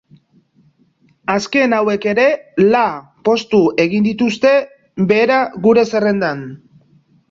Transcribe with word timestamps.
Azken 1.33 1.75
hauek 1.81 2.07
ere, 2.13 2.25
la 2.77 2.83
postu 3.31 3.63
egin 3.87 4.11
dituzte 4.11 4.59
behera 5.17 5.41
gure 5.69 5.91
zerrendan. 5.95 6.49